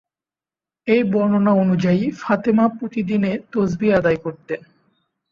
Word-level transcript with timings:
এই 0.87 1.01
বর্ণনা 1.11 1.51
অনুযায়ী 1.53 2.03
ফাতিমা 2.19 2.65
প্রতিদিন 2.77 3.21
এ 3.23 3.43
তাসবীহ 3.51 3.91
আদায় 3.97 4.19
করতেন। 4.25 4.59